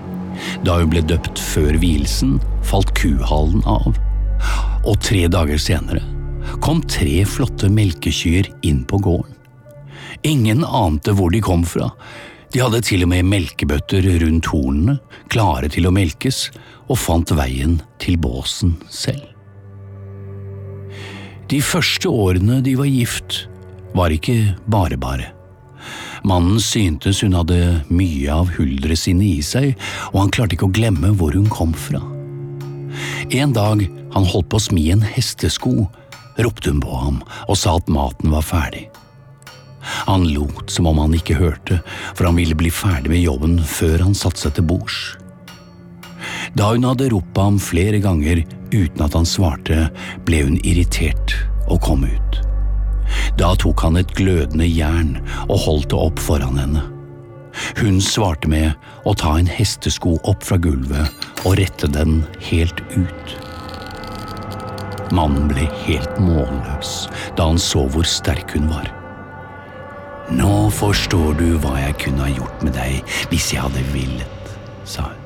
Da 0.68 0.78
hun 0.80 0.92
ble 0.92 1.04
døpt 1.08 1.40
før 1.40 1.78
vielsen, 1.80 2.38
falt 2.68 2.92
kuhalen 3.00 3.64
av. 3.68 3.96
Og 4.88 4.96
tre 5.04 5.26
dager 5.32 5.60
senere 5.62 6.04
kom 6.62 6.82
tre 6.88 7.24
flotte 7.26 7.70
melkekyr 7.72 8.50
inn 8.66 8.84
på 8.88 9.00
gården. 9.04 9.36
Ingen 10.28 10.66
ante 10.66 11.14
hvor 11.16 11.32
de 11.32 11.42
kom 11.42 11.64
fra. 11.68 11.92
De 12.54 12.62
hadde 12.64 12.82
til 12.84 13.06
og 13.06 13.12
med 13.12 13.28
melkebøtter 13.30 14.06
rundt 14.24 14.50
hornene, 14.50 14.98
klare 15.30 15.70
til 15.72 15.88
å 15.88 15.94
melkes, 15.94 16.50
og 16.90 16.98
fant 16.98 17.32
veien 17.38 17.78
til 18.02 18.18
båsen 18.18 18.76
selv. 18.90 19.28
De 21.50 21.62
første 21.66 22.10
årene 22.10 22.60
de 22.66 22.76
var 22.78 22.90
gift, 22.90 23.44
var 23.98 24.14
ikke 24.14 24.56
bare 24.70 24.98
bare. 25.02 25.32
Mannen 26.28 26.60
syntes 26.62 27.22
hun 27.24 27.38
hadde 27.38 27.80
mye 27.90 28.34
av 28.34 28.52
huldret 28.58 29.00
sine 29.00 29.26
i 29.26 29.40
seg, 29.46 29.78
og 30.12 30.24
han 30.26 30.34
klarte 30.36 30.58
ikke 30.58 30.68
å 30.68 30.76
glemme 30.76 31.14
hvor 31.18 31.38
hun 31.38 31.48
kom 31.50 31.74
fra. 31.74 32.02
En 33.34 33.54
dag 33.56 33.86
han 34.14 34.28
holdt 34.28 34.50
på 34.52 34.60
å 34.60 34.66
smi 34.68 34.90
en 34.94 35.06
hestesko, 35.06 35.88
ropte 36.40 36.72
hun 36.74 36.82
på 36.84 36.96
ham 36.96 37.22
og 37.48 37.58
sa 37.60 37.76
at 37.80 37.92
maten 37.92 38.34
var 38.34 38.46
ferdig. 38.46 38.88
Han 40.10 40.28
lot 40.34 40.70
som 40.72 40.88
om 40.90 41.00
han 41.02 41.16
ikke 41.16 41.38
hørte, 41.40 41.80
for 42.16 42.28
han 42.28 42.38
ville 42.40 42.58
bli 42.58 42.72
ferdig 42.74 43.12
med 43.12 43.24
jobben 43.24 43.58
før 43.64 44.04
han 44.04 44.18
satte 44.18 44.44
seg 44.44 44.58
til 44.58 44.68
bords. 44.70 45.00
Da 46.58 46.72
hun 46.74 46.88
hadde 46.88 47.10
ropt 47.14 47.32
på 47.36 47.46
ham 47.48 47.60
flere 47.62 48.02
ganger 48.04 48.44
uten 48.74 49.04
at 49.06 49.16
han 49.18 49.28
svarte, 49.28 49.88
ble 50.28 50.44
hun 50.46 50.60
irritert 50.68 51.36
og 51.70 51.82
kom 51.86 52.06
ut. 52.06 52.40
Da 53.40 53.54
tok 53.58 53.82
han 53.86 53.98
et 53.98 54.12
glødende 54.18 54.68
jern 54.68 55.16
og 55.48 55.62
holdt 55.66 55.92
det 55.94 56.00
opp 56.00 56.22
foran 56.22 56.60
henne. 56.60 56.86
Hun 57.80 58.00
svarte 58.04 58.50
med 58.52 58.76
å 59.10 59.16
ta 59.18 59.36
en 59.40 59.50
hestesko 59.50 60.18
opp 60.30 60.46
fra 60.46 60.60
gulvet 60.62 61.46
og 61.46 61.58
rette 61.60 61.90
den 61.92 62.22
helt 62.52 62.84
ut. 62.94 63.49
Mannen 65.16 65.48
ble 65.50 65.66
helt 65.86 66.20
målløs 66.22 67.08
da 67.38 67.50
han 67.50 67.62
så 67.62 67.86
hvor 67.90 68.06
sterk 68.08 68.54
hun 68.58 68.70
var. 68.70 68.90
Nå 70.30 70.70
forstår 70.78 71.34
du 71.40 71.48
hva 71.64 71.80
jeg 71.80 71.96
kunne 72.04 72.28
ha 72.28 72.34
gjort 72.36 72.66
med 72.66 72.76
deg 72.78 73.16
hvis 73.32 73.50
jeg 73.56 73.64
hadde 73.66 73.86
villet, 73.94 74.54
sa 74.86 75.08
hun. 75.10 75.18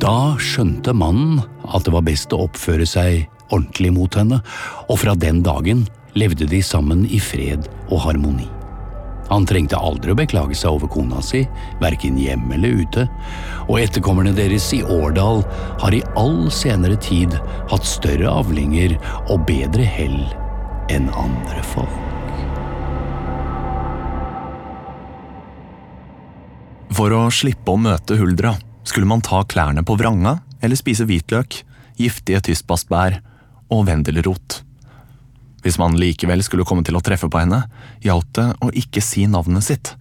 Da 0.00 0.36
skjønte 0.40 0.94
mannen 0.96 1.42
at 1.68 1.84
det 1.84 1.92
var 1.92 2.04
best 2.06 2.32
å 2.32 2.46
oppføre 2.46 2.86
seg 2.88 3.26
ordentlig 3.50 3.90
mot 3.92 4.14
henne, 4.16 4.40
og 4.88 5.00
fra 5.02 5.16
den 5.18 5.42
dagen 5.44 5.84
levde 6.16 6.48
de 6.48 6.62
sammen 6.64 7.04
i 7.08 7.20
fred 7.20 7.68
og 7.90 8.06
harmoni. 8.06 8.48
Han 9.30 9.46
trengte 9.46 9.78
aldri 9.78 10.10
å 10.10 10.18
beklage 10.18 10.56
seg 10.58 10.74
over 10.74 10.90
kona 10.90 11.22
si, 11.22 11.44
verken 11.82 12.18
hjemme 12.18 12.56
eller 12.56 12.82
ute, 12.82 13.06
og 13.68 13.78
etterkommerne 13.78 14.34
deres 14.34 14.66
i 14.74 14.82
Årdal 14.82 15.44
har 15.82 15.94
i 15.94 16.02
all 16.18 16.48
senere 16.54 16.98
tid 16.98 17.36
hatt 17.70 17.86
større 17.86 18.30
avlinger 18.30 18.96
og 19.30 19.46
bedre 19.48 19.86
hell 19.86 20.22
enn 20.90 21.06
andre 21.14 21.62
folk. 21.70 22.06
For 26.90 27.14
å 27.14 27.28
slippe 27.32 27.72
å 27.72 27.80
møte 27.80 28.18
huldra 28.18 28.56
skulle 28.84 29.08
man 29.08 29.22
ta 29.24 29.44
klærne 29.46 29.84
på 29.86 29.94
vranga 29.96 30.40
eller 30.60 30.76
spise 30.76 31.06
hvitløk, 31.06 31.62
giftige 32.00 32.42
tystbassbær 32.50 33.20
og 33.70 33.86
vendelrot. 33.86 34.58
Hvis 35.64 35.78
man 35.80 35.98
likevel 36.00 36.42
skulle 36.44 36.64
komme 36.68 36.84
til 36.86 36.96
å 36.96 37.02
treffe 37.04 37.28
på 37.30 37.42
henne, 37.42 37.64
gjaldt 38.04 38.32
det 38.38 38.46
å 38.64 38.70
ikke 38.82 39.02
si 39.04 39.26
navnet 39.28 39.66
sitt, 39.66 39.94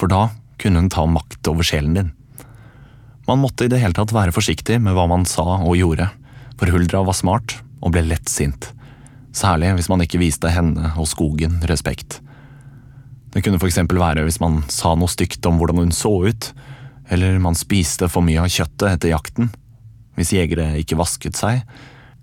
for 0.00 0.08
da 0.12 0.30
kunne 0.62 0.84
hun 0.84 0.92
ta 0.92 1.04
makt 1.08 1.48
over 1.50 1.66
sjelen 1.66 1.96
din. 1.98 2.12
Man 3.28 3.42
måtte 3.42 3.66
i 3.66 3.70
det 3.70 3.80
hele 3.82 3.94
tatt 3.96 4.14
være 4.14 4.34
forsiktig 4.34 4.80
med 4.82 4.96
hva 4.96 5.06
man 5.10 5.26
sa 5.28 5.44
og 5.60 5.76
gjorde, 5.78 6.08
for 6.58 6.72
Huldra 6.72 7.02
var 7.06 7.16
smart 7.18 7.58
og 7.82 7.94
ble 7.94 8.04
lett 8.06 8.30
sint, 8.30 8.70
særlig 9.34 9.72
hvis 9.78 9.90
man 9.92 10.02
ikke 10.04 10.20
viste 10.22 10.50
henne 10.52 10.92
og 10.96 11.08
skogen 11.10 11.60
respekt. 11.70 12.20
Det 13.32 13.40
kunne 13.44 13.60
for 13.60 13.70
eksempel 13.70 14.00
være 14.00 14.26
hvis 14.26 14.40
man 14.42 14.60
sa 14.70 14.92
noe 14.98 15.10
stygt 15.10 15.44
om 15.48 15.58
hvordan 15.60 15.80
hun 15.84 15.94
så 15.96 16.12
ut, 16.26 16.50
eller 17.12 17.40
man 17.42 17.58
spiste 17.58 18.08
for 18.12 18.24
mye 18.24 18.42
av 18.42 18.52
kjøttet 18.52 18.88
etter 18.90 19.12
jakten, 19.12 19.50
hvis 20.16 20.34
jegere 20.36 20.74
ikke 20.80 20.98
vasket 21.00 21.38
seg, 21.38 21.62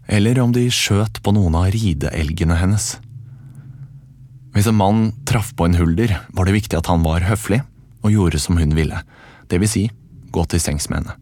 eller 0.10 0.40
om 0.42 0.52
de 0.56 0.66
skjøt 0.74 1.22
på 1.22 1.34
noen 1.36 1.56
av 1.60 1.70
rideelgene 1.74 2.58
hennes. 2.58 2.96
Hvis 4.56 4.68
en 4.70 4.80
mann 4.80 5.02
traff 5.30 5.52
på 5.54 5.68
en 5.68 5.78
hulder, 5.78 6.16
var 6.34 6.50
det 6.50 6.56
viktig 6.58 6.80
at 6.80 6.90
han 6.90 7.06
var 7.06 7.28
høflig 7.28 7.62
og 8.02 8.14
gjorde 8.14 8.42
som 8.42 8.58
hun 8.58 8.74
ville, 8.74 9.04
det 9.52 9.60
vil 9.62 9.70
si 9.70 9.86
gå 10.34 10.46
til 10.50 10.62
sengs 10.62 10.90
med 10.90 11.04
henne. 11.04 11.18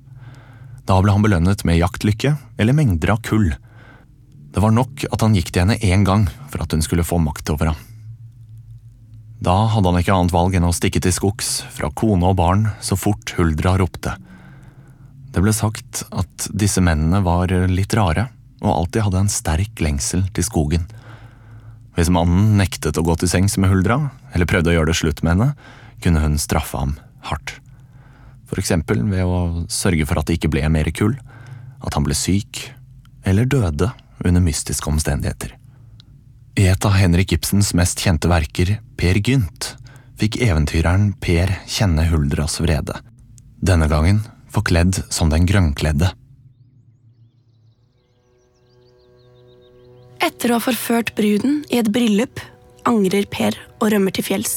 Da 0.88 1.01
ble 1.03 1.12
han 1.12 1.24
belønnet 1.25 1.65
med 1.67 1.79
jaktlykke 1.82 2.38
eller 2.58 2.75
mengder 2.75 3.12
av 3.17 3.20
kull. 3.27 3.50
Det 4.56 4.63
var 4.63 4.72
nok 4.72 5.03
at 5.12 5.24
han 5.24 5.36
gikk 5.36 5.51
til 5.51 5.65
henne 5.65 5.79
én 5.84 6.08
gang 6.08 6.24
for 6.48 6.63
at 6.63 6.72
hun 6.72 6.84
skulle 6.86 7.08
få 7.08 7.20
makt 7.20 7.51
over 7.51 7.74
ham. 7.74 7.82
Da 9.44 9.67
hadde 9.74 9.91
han 9.91 10.00
ikke 10.00 10.15
annet 10.15 10.34
valg 10.34 10.56
enn 10.58 10.65
å 10.65 10.74
stikke 10.74 11.01
til 11.03 11.13
skogs, 11.13 11.60
fra 11.75 11.91
kone 11.91 12.25
og 12.32 12.39
barn, 12.39 12.70
så 12.82 12.98
fort 12.98 13.36
Huldra 13.38 13.75
ropte. 13.77 14.15
Det 15.29 15.44
ble 15.44 15.53
sagt 15.53 16.06
at 16.10 16.48
disse 16.56 16.82
mennene 16.82 17.20
var 17.25 17.51
litt 17.70 17.94
rare, 17.94 18.29
og 18.64 18.74
alltid 18.74 19.06
hadde 19.06 19.24
en 19.26 19.32
sterk 19.32 19.82
lengsel 19.84 20.26
til 20.36 20.46
skogen. 20.46 20.88
Hvis 21.98 22.12
mannen 22.14 22.58
nektet 22.60 22.98
å 22.98 23.06
gå 23.06 23.16
til 23.18 23.30
sengs 23.32 23.58
med 23.58 23.72
Huldra, 23.72 24.00
eller 24.34 24.50
prøvde 24.50 24.74
å 24.74 24.78
gjøre 24.78 24.92
det 24.92 25.00
slutt 25.00 25.24
med 25.24 25.36
henne, 25.36 25.50
kunne 26.04 26.22
hun 26.22 26.38
straffe 26.42 26.78
ham 26.78 26.98
hardt. 27.30 27.58
For 28.48 28.62
eksempel 28.62 29.02
ved 29.10 29.26
å 29.26 29.66
sørge 29.72 30.06
for 30.08 30.22
at 30.22 30.30
det 30.30 30.38
ikke 30.38 30.52
ble 30.54 30.68
mer 30.72 30.90
kull, 30.96 31.18
at 31.84 31.98
han 31.98 32.06
ble 32.06 32.16
syk, 32.18 32.68
eller 33.28 33.50
døde 33.50 33.92
under 34.24 34.44
mystiske 34.44 34.90
omstendigheter. 34.90 35.56
I 36.58 36.70
et 36.72 36.86
av 36.90 36.96
Henrik 36.98 37.36
Ibsens 37.36 37.74
mest 37.78 38.02
kjente 38.02 38.30
verker, 38.32 38.80
Per 38.98 39.20
Gynt, 39.22 39.76
fikk 40.18 40.40
eventyreren 40.42 41.12
Per 41.22 41.52
kjenne 41.70 42.08
Huldras 42.10 42.58
vrede. 42.64 42.96
Denne 43.62 43.90
gangen 43.92 44.24
forkledd 44.54 45.04
som 45.14 45.30
den 45.30 45.46
grønnkledde. 45.50 46.14
Etter 50.24 50.50
å 50.50 50.58
ha 50.58 50.64
forført 50.64 51.14
bruden 51.18 51.62
i 51.70 51.78
et 51.78 51.90
bryllup 51.94 52.42
angrer 52.90 53.28
Per 53.30 53.58
og 53.78 53.92
rømmer 53.94 54.16
til 54.16 54.26
fjells. 54.26 54.56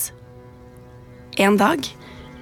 En 1.41 1.59
dag 1.61 1.85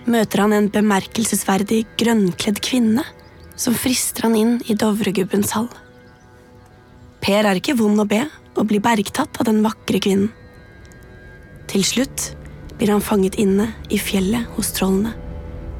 møter 0.08 0.44
han 0.44 0.54
en 0.54 0.70
bemerkelsesverdig 0.72 1.82
grønnkledd 2.00 2.62
kvinne 2.64 3.04
som 3.58 3.76
frister 3.76 4.28
han 4.28 4.36
inn 4.38 4.56
i 4.70 4.76
Dovregubbens 4.78 5.52
hall. 5.56 5.68
Per 7.18 7.44
er 7.44 7.58
ikke 7.58 7.76
vond 7.78 7.98
å 8.00 8.06
be 8.08 8.22
og 8.54 8.68
blir 8.70 8.82
bergtatt 8.82 9.40
av 9.40 9.48
den 9.48 9.64
vakre 9.66 10.00
kvinnen. 10.02 10.30
Til 11.68 11.84
slutt 11.84 12.32
blir 12.78 12.94
han 12.94 13.04
fanget 13.04 13.36
inne 13.42 13.72
i 13.90 13.98
fjellet 14.00 14.46
hos 14.54 14.70
trollene 14.76 15.12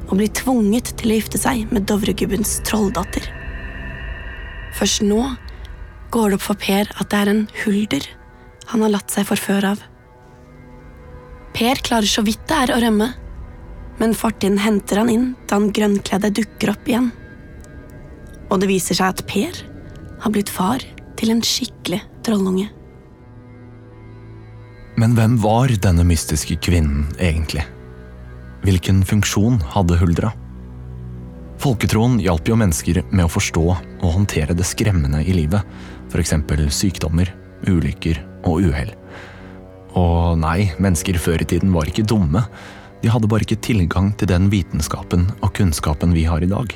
og 0.09 0.17
blir 0.17 0.31
tvunget 0.33 0.91
til 0.99 1.11
å 1.11 1.19
gifte 1.19 1.39
seg 1.39 1.69
med 1.71 1.85
Dovregubbens 1.89 2.57
trolldatter. 2.67 3.23
Først 4.75 5.05
nå 5.05 5.21
går 6.11 6.29
det 6.29 6.39
opp 6.39 6.45
for 6.47 6.59
Per 6.59 6.89
at 6.99 7.09
det 7.11 7.19
er 7.19 7.31
en 7.31 7.45
hulder 7.63 8.07
han 8.69 8.83
har 8.85 8.93
latt 8.93 9.13
seg 9.13 9.25
forføre 9.29 9.73
av. 9.73 9.81
Per 11.55 11.81
klarer 11.85 12.09
så 12.09 12.21
vidt 12.25 12.43
det 12.49 12.57
er 12.63 12.73
å 12.75 12.81
rømme, 12.83 13.07
men 13.99 14.15
fortiden 14.15 14.59
henter 14.61 15.01
han 15.01 15.09
inn 15.11 15.31
da 15.49 15.57
han 15.57 15.71
grønnkledde 15.75 16.31
dukker 16.37 16.73
opp 16.75 16.89
igjen. 16.89 17.09
Og 18.49 18.61
det 18.61 18.69
viser 18.69 18.97
seg 18.97 19.15
at 19.15 19.25
Per 19.29 19.63
har 20.23 20.33
blitt 20.33 20.51
far 20.53 20.85
til 21.19 21.33
en 21.33 21.41
skikkelig 21.45 22.01
trollunge. 22.25 22.69
Men 24.99 25.15
hvem 25.15 25.37
var 25.41 25.71
denne 25.81 26.03
mystiske 26.07 26.57
kvinnen 26.63 27.07
egentlig? 27.17 27.63
Hvilken 28.65 29.01
funksjon 29.07 29.61
hadde 29.73 29.97
Huldra? 30.01 30.33
Folketroen 31.59 32.21
hjalp 32.23 32.47
jo 32.47 32.55
mennesker 32.55 33.01
med 33.11 33.25
å 33.25 33.31
forstå 33.33 33.63
og 33.67 34.13
håndtere 34.15 34.55
det 34.55 34.63
skremmende 34.63 35.19
i 35.27 35.33
livet, 35.35 35.59
f.eks. 36.07 36.31
sykdommer, 36.71 37.33
ulykker 37.67 38.21
og 38.47 38.63
uhell. 38.69 38.93
Og 39.99 40.39
nei, 40.39 40.69
mennesker 40.79 41.19
før 41.19 41.43
i 41.43 41.49
tiden 41.51 41.75
var 41.75 41.91
ikke 41.91 42.07
dumme, 42.07 42.45
de 43.03 43.11
hadde 43.11 43.27
bare 43.27 43.43
ikke 43.43 43.59
tilgang 43.59 44.13
til 44.15 44.31
den 44.31 44.47
vitenskapen 44.53 45.27
og 45.41 45.51
kunnskapen 45.59 46.15
vi 46.15 46.23
har 46.31 46.39
i 46.39 46.51
dag. 46.51 46.71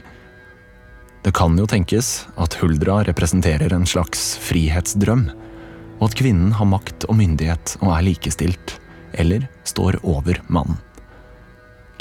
Det 1.24 1.32
kan 1.32 1.56
jo 1.56 1.70
tenkes 1.70 2.26
at 2.36 2.60
Huldra 2.60 3.06
representerer 3.08 3.72
en 3.72 3.88
slags 3.88 4.34
frihetsdrøm, 4.44 5.30
og 6.02 6.10
at 6.10 6.20
kvinnen 6.20 6.52
har 6.60 6.68
makt 6.68 7.08
og 7.08 7.22
myndighet 7.24 7.78
og 7.80 7.94
er 7.96 8.10
likestilt, 8.12 8.80
eller 9.16 9.48
står 9.64 10.02
over 10.04 10.44
mannen. 10.52 10.76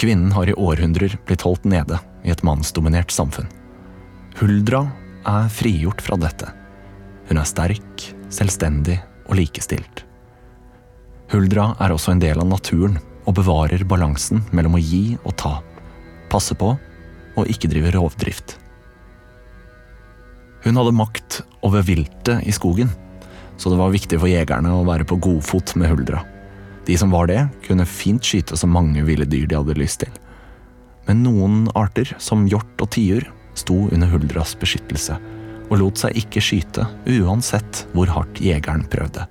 Kvinnen 0.03 0.33
har 0.35 0.51
i 0.51 0.59
århundrer 0.59 1.15
blitt 1.29 1.47
holdt 1.47 1.69
nede 1.71 2.03
i 2.23 2.33
et 2.33 2.45
mannsdominert 2.47 3.13
samfunn. 3.15 3.49
Huldra 4.39 4.87
er 5.29 5.51
frigjort 5.53 6.03
fra 6.03 6.19
dette. 6.21 6.49
Hun 7.29 7.41
er 7.41 7.49
sterk, 7.49 8.07
selvstendig 8.33 8.99
og 9.29 9.37
likestilt. 9.39 10.05
Huldra 11.33 11.73
er 11.81 11.95
også 11.95 12.13
en 12.13 12.23
del 12.23 12.41
av 12.43 12.49
naturen 12.49 12.99
og 13.23 13.37
bevarer 13.39 13.85
balansen 13.89 14.43
mellom 14.53 14.77
å 14.77 14.83
gi 14.83 15.05
og 15.23 15.37
ta, 15.41 15.59
passe 16.33 16.57
på 16.59 16.75
og 17.39 17.49
ikke 17.49 17.71
drive 17.73 17.95
rovdrift. 17.95 18.59
Hun 20.63 20.79
hadde 20.79 20.95
makt 20.95 21.41
over 21.67 21.83
viltet 21.87 22.45
i 22.47 22.53
skogen, 22.55 22.91
så 23.57 23.71
det 23.71 23.79
var 23.81 23.95
viktig 23.95 24.19
for 24.21 24.31
jegerne 24.31 24.75
å 24.75 24.85
være 24.87 25.07
på 25.09 25.19
godfot 25.23 25.75
med 25.81 25.91
Huldra. 25.91 26.23
De 26.87 26.97
som 26.99 27.13
var 27.15 27.29
det, 27.31 27.41
kunne 27.67 27.87
fint 27.87 28.23
skyte 28.27 28.59
så 28.59 28.69
mange 28.71 29.05
ville 29.07 29.27
dyr 29.29 29.47
de 29.49 29.59
hadde 29.59 29.79
lyst 29.79 30.03
til. 30.03 30.13
Men 31.07 31.23
noen 31.25 31.69
arter, 31.75 32.15
som 32.23 32.47
hjort 32.51 32.83
og 32.83 32.93
tiur, 32.95 33.27
sto 33.59 33.89
under 33.93 34.09
Huldras 34.09 34.55
beskyttelse 34.59 35.19
og 35.73 35.79
lot 35.81 36.01
seg 36.03 36.17
ikke 36.21 36.43
skyte 36.45 36.85
uansett 37.09 37.87
hvor 37.97 38.11
hardt 38.13 38.41
jegeren 38.45 38.85
prøvde. 38.93 39.25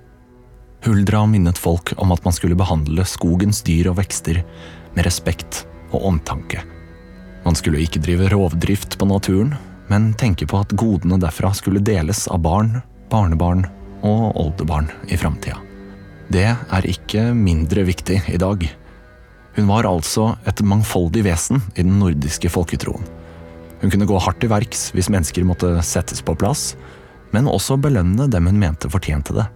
Huldra 0.82 1.22
minnet 1.30 1.58
folk 1.60 1.92
om 2.02 2.10
at 2.10 2.24
man 2.26 2.34
skulle 2.34 2.58
behandle 2.58 3.04
skogens 3.06 3.62
dyr 3.62 3.92
og 3.92 4.00
vekster 4.00 4.40
med 4.96 5.06
respekt 5.06 5.62
og 5.92 6.02
omtanke. 6.08 6.64
Man 7.44 7.54
skulle 7.58 7.82
ikke 7.82 8.02
drive 8.02 8.30
rovdrift 8.32 8.98
på 8.98 9.06
naturen, 9.06 9.54
men 9.90 10.10
tenke 10.18 10.46
på 10.50 10.58
at 10.62 10.74
godene 10.78 11.20
derfra 11.22 11.52
skulle 11.54 11.82
deles 11.84 12.24
av 12.30 12.42
barn, 12.42 12.80
barnebarn 13.10 13.66
og 14.02 14.34
oldebarn 14.40 14.90
i 15.06 15.18
framtida. 15.18 15.60
Det 16.32 16.48
er 16.48 16.88
ikke 16.88 17.30
mindre 17.36 17.84
viktig 17.86 18.22
i 18.32 18.40
dag. 18.40 18.64
Hun 19.56 19.68
var 19.68 19.88
altså 19.88 20.32
et 20.48 20.62
mangfoldig 20.64 21.26
vesen 21.26 21.60
i 21.74 21.82
den 21.82 21.98
nordiske 22.00 22.48
folketroen. 22.52 23.04
Hun 23.82 23.90
kunne 23.90 24.06
gå 24.08 24.18
hardt 24.22 24.40
til 24.40 24.52
verks 24.52 24.90
hvis 24.94 25.10
mennesker 25.12 25.44
måtte 25.44 25.74
settes 25.84 26.22
på 26.24 26.36
plass, 26.38 26.72
men 27.34 27.50
også 27.50 27.76
belønne 27.80 28.28
dem 28.30 28.48
hun 28.48 28.60
mente 28.60 28.90
fortjente 28.92 29.34
det. 29.36 29.46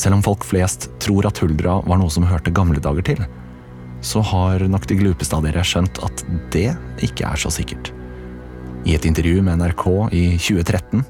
Selv 0.00 0.18
om 0.18 0.24
folk 0.26 0.42
flest 0.46 0.88
tror 1.02 1.28
at 1.28 1.38
huldra 1.38 1.78
var 1.86 2.00
noe 2.00 2.10
som 2.10 2.26
hørte 2.26 2.54
gamle 2.54 2.82
dager 2.82 3.06
til, 3.06 3.20
så 4.04 4.20
har 4.26 4.64
nok 4.68 4.88
de 4.90 4.98
glupeste 4.98 5.36
av 5.36 5.44
dere 5.46 5.62
skjønt 5.64 6.00
at 6.04 6.24
det 6.52 6.72
ikke 7.06 7.28
er 7.28 7.40
så 7.40 7.52
sikkert. 7.54 7.92
I 8.84 8.96
et 8.98 9.06
intervju 9.08 9.40
med 9.44 9.62
NRK 9.62 9.86
i 10.12 10.24
2013 10.36 11.04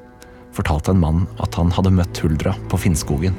fortalte 0.55 0.93
en 0.93 1.01
mann 1.01 1.25
at 1.43 1.57
han 1.59 1.73
hadde 1.75 1.91
møtt 1.91 2.21
Huldra 2.23 2.53
på 2.71 2.79
Finnskogen. 2.79 3.35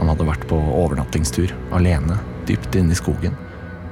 Han 0.00 0.10
hadde 0.10 0.26
vært 0.26 0.48
på 0.50 0.56
overnattingstur 0.56 1.52
alene 1.76 2.16
dypt 2.50 2.76
inne 2.80 2.94
i 2.94 2.98
skogen 2.98 3.36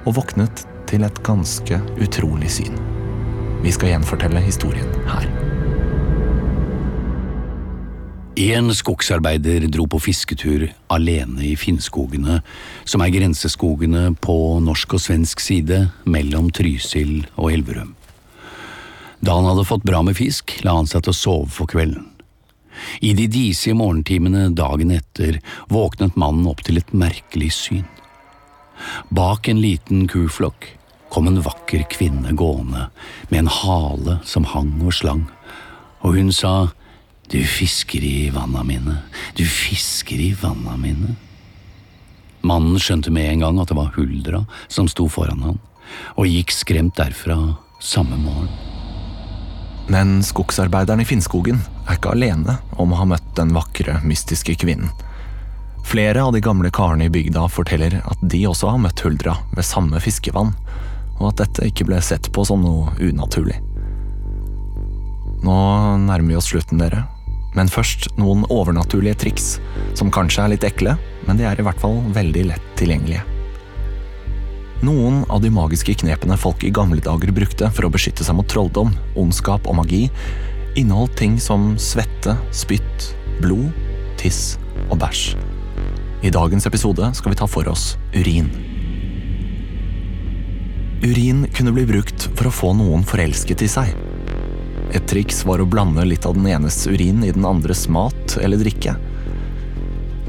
og 0.04 0.18
våknet 0.18 0.64
til 0.88 1.04
et 1.06 1.22
ganske 1.26 1.80
utrolig 2.00 2.50
syn. 2.58 2.78
Vi 3.62 3.72
skal 3.74 3.94
gjenfortelle 3.94 4.42
historien 4.42 4.88
her. 5.08 5.28
En 8.38 8.70
skogsarbeider 8.70 9.64
dro 9.66 9.88
på 9.90 9.98
fisketur 9.98 10.68
alene 10.94 11.42
i 11.48 11.56
Finnskogene, 11.58 12.38
som 12.86 13.02
er 13.02 13.10
grenseskogene 13.10 14.12
på 14.22 14.36
norsk 14.62 14.94
og 14.94 15.02
svensk 15.02 15.42
side 15.42 15.80
mellom 16.06 16.52
Trysil 16.54 17.24
og 17.34 17.50
Elverum. 17.56 17.96
Da 19.18 19.34
han 19.34 19.48
hadde 19.50 19.66
fått 19.66 19.82
bra 19.82 20.04
med 20.06 20.14
fisk, 20.14 20.54
la 20.62 20.76
han 20.78 20.86
seg 20.86 21.02
til 21.02 21.16
å 21.16 21.18
sove 21.18 21.50
for 21.50 21.66
kvelden. 21.66 22.06
I 23.02 23.10
de 23.18 23.26
disige 23.26 23.74
morgentimene 23.74 24.52
dagen 24.54 24.94
etter 24.94 25.40
våknet 25.66 26.14
mannen 26.14 26.46
opp 26.46 26.62
til 26.62 26.78
et 26.78 26.94
merkelig 26.94 27.50
syn. 27.56 27.88
Bak 29.14 29.48
en 29.48 29.60
liten 29.62 30.06
kuflokk 30.10 30.74
kom 31.08 31.28
en 31.30 31.40
vakker 31.42 31.86
kvinne 31.90 32.34
gående 32.36 32.88
med 33.30 33.38
en 33.38 33.52
hale 33.52 34.18
som 34.28 34.44
hang 34.44 34.74
og 34.84 34.92
slang, 34.92 35.24
og 36.04 36.18
hun 36.18 36.32
sa 36.34 36.68
du 37.28 37.40
fisker 37.44 38.04
i 38.04 38.28
vanna 38.32 38.62
mine, 38.64 38.98
du 39.36 39.44
fisker 39.44 40.20
i 40.20 40.30
vanna 40.40 40.76
mine. 40.80 41.16
Mannen 42.40 42.78
skjønte 42.80 43.12
med 43.12 43.28
en 43.32 43.44
gang 43.44 43.58
at 43.60 43.68
det 43.68 43.76
var 43.76 43.92
Huldra 43.96 44.44
som 44.72 44.88
sto 44.88 45.08
foran 45.12 45.44
han, 45.44 45.58
og 46.16 46.28
gikk 46.28 46.54
skremt 46.54 46.96
derfra 46.96 47.36
samme 47.84 48.16
morgen. 48.20 48.48
Men 49.88 50.18
skogsarbeideren 50.24 51.00
i 51.00 51.08
Finnskogen 51.08 51.60
er 51.86 51.96
ikke 51.96 52.12
alene 52.12 52.58
om 52.76 52.92
å 52.92 53.00
ha 53.00 53.06
møtt 53.08 53.28
den 53.36 53.54
vakre, 53.56 53.98
mystiske 54.04 54.56
kvinnen. 54.60 54.92
Flere 55.86 56.22
av 56.22 56.32
de 56.32 56.40
gamle 56.44 56.70
karene 56.74 57.06
i 57.06 57.12
bygda 57.12 57.46
forteller 57.52 58.00
at 58.04 58.20
de 58.22 58.42
også 58.48 58.72
har 58.72 58.82
møtt 58.82 59.00
Huldra 59.04 59.38
ved 59.54 59.66
samme 59.66 60.00
fiskevann, 60.04 60.52
og 61.18 61.30
at 61.30 61.44
dette 61.44 61.70
ikke 61.70 61.86
ble 61.88 62.00
sett 62.04 62.30
på 62.34 62.44
som 62.46 62.62
noe 62.62 62.92
unaturlig. 63.00 63.58
Nå 65.44 65.54
nærmer 66.02 66.32
vi 66.32 66.36
oss 66.38 66.50
slutten, 66.50 66.80
dere. 66.82 67.04
Men 67.56 67.70
først 67.72 68.10
noen 68.18 68.44
overnaturlige 68.52 69.18
triks, 69.24 69.48
som 69.98 70.12
kanskje 70.14 70.44
er 70.44 70.52
litt 70.52 70.66
ekle, 70.66 70.98
men 71.26 71.40
de 71.40 71.46
er 71.48 71.58
i 71.58 71.64
hvert 71.66 71.80
fall 71.80 72.00
veldig 72.14 72.44
lett 72.50 72.70
tilgjengelige. 72.78 73.24
Noen 74.86 75.24
av 75.26 75.42
de 75.42 75.50
magiske 75.50 75.96
knepene 76.04 76.36
folk 76.38 76.62
i 76.62 76.70
gamle 76.74 77.02
dager 77.02 77.32
brukte 77.34 77.70
for 77.74 77.88
å 77.88 77.90
beskytte 77.90 78.26
seg 78.26 78.38
mot 78.38 78.46
trolldom, 78.50 78.92
ondskap 79.18 79.66
og 79.66 79.80
magi, 79.80 80.04
inneholdt 80.78 81.18
ting 81.18 81.38
som 81.42 81.72
svette, 81.82 82.36
spytt, 82.54 83.10
blod, 83.42 83.72
tiss 84.20 84.54
og 84.86 85.00
bæsj. 85.02 85.47
I 86.22 86.30
dagens 86.30 86.66
episode 86.66 87.14
skal 87.14 87.30
vi 87.30 87.36
ta 87.38 87.46
for 87.46 87.68
oss 87.68 87.96
urin. 88.14 88.50
Urin 91.02 91.46
kunne 91.54 91.72
bli 91.72 91.84
brukt 91.86 92.24
for 92.34 92.48
å 92.48 92.54
få 92.54 92.72
noen 92.74 93.04
forelsket 93.06 93.62
i 93.62 93.68
seg. 93.70 93.92
Et 94.90 95.04
triks 95.06 95.44
var 95.46 95.62
å 95.62 95.68
blande 95.68 96.02
litt 96.08 96.26
av 96.26 96.34
den 96.34 96.48
enes 96.50 96.80
urin 96.90 97.22
i 97.22 97.30
den 97.30 97.46
andres 97.46 97.84
mat 97.92 98.34
eller 98.42 98.58
drikke. 98.58 98.96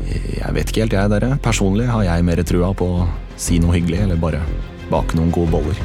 Jeg 0.10 0.54
vet 0.54 0.70
ikke 0.70 0.86
helt, 0.86 0.94
jeg, 0.94 1.14
dere. 1.16 1.32
Personlig 1.42 1.90
har 1.90 2.06
jeg 2.06 2.28
mer 2.28 2.44
trua 2.46 2.70
på 2.78 2.92
å 3.00 3.10
si 3.40 3.58
noe 3.58 3.80
hyggelig 3.80 4.04
eller 4.06 4.22
bare 4.22 4.44
bake 4.94 5.18
noen 5.18 5.34
gode 5.34 5.56
boller. 5.56 5.84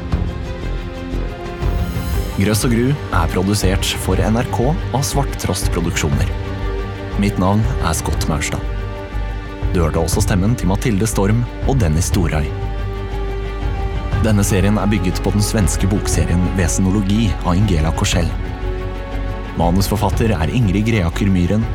Grøss 2.36 2.66
og 2.66 2.76
gru 2.76 2.86
er 2.92 3.32
produsert 3.32 3.96
for 4.04 4.20
NRK 4.20 4.60
av 4.68 5.00
Svarttrost 5.06 5.72
Produksjoner. 5.72 6.28
Mitt 7.22 7.40
navn 7.40 7.64
er 7.80 7.96
Scott 7.96 8.28
Maurstad. 8.28 8.73
Du 9.74 9.80
hørte 9.82 9.98
også 9.98 10.22
stemmen 10.22 10.52
til 10.54 10.68
Mathilde 10.70 11.06
Storm 11.10 11.40
og 11.66 11.80
Dennis 11.80 12.06
Storøy. 12.12 12.46
Denne 14.22 14.44
serien 14.46 14.76
er 14.78 14.86
bygget 14.86 15.18
på 15.24 15.32
den 15.34 15.42
svenske 15.42 15.88
bokserien 15.90 16.44
Vesenologi 16.54 17.26
av 17.42 17.56
Ingela 17.58 17.90
Korsell. 17.98 18.28
Manusforfatter 19.58 20.30
er 20.36 20.52
Ingrid 20.54 20.86
Greaker 20.86 21.26
Myhren. 21.26 21.66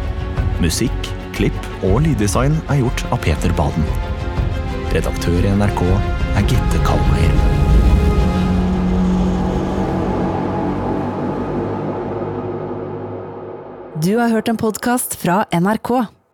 Musikk, 0.63 1.09
klipp 1.35 1.59
og 1.83 1.99
lyddesign 2.05 2.55
er 2.71 2.79
gjort 2.79 3.03
av 3.11 3.19
Peter 3.25 3.51
Baden. 3.57 3.83
Redaktør 4.95 5.43
i 5.43 5.51
NRK 5.59 5.83
er 6.39 6.47
Gitte 6.47 6.83
Kalmeier. 6.87 7.35
Du 13.99 14.15
har 14.15 14.31
hørt 14.31 14.47
en 14.47 14.57
podkast 14.57 15.19
fra 15.19 15.43
NRK. 15.51 16.18